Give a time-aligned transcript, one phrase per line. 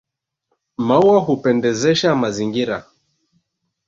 [0.77, 2.85] Maua hupendezesha mazingira